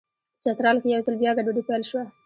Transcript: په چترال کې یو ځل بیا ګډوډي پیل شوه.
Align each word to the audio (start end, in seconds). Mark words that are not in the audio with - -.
په 0.37 0.39
چترال 0.43 0.77
کې 0.81 0.87
یو 0.93 1.01
ځل 1.05 1.15
بیا 1.21 1.31
ګډوډي 1.37 1.63
پیل 1.67 1.83
شوه. 1.89 2.03